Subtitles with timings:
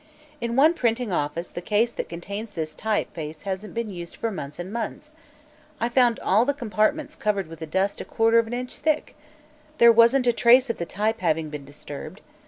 [0.41, 4.31] "In one printing office the case that contains this type face hasn't been used for
[4.31, 5.11] months and months.
[5.79, 9.15] I found all the compartments covered with dust a quarter of an inch thick.
[9.77, 12.21] There wasn't a trace of the type having been disturbed.